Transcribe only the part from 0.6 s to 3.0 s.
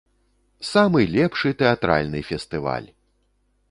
Самы лепшы тэатральны фестываль!